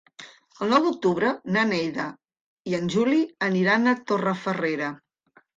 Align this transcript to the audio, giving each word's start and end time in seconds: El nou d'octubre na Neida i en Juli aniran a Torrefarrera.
El 0.65 0.71
nou 0.71 0.85
d'octubre 0.87 1.33
na 1.57 1.65
Neida 1.73 2.07
i 2.71 2.79
en 2.79 2.89
Juli 2.97 3.21
aniran 3.51 3.87
a 3.93 3.97
Torrefarrera. 4.13 4.91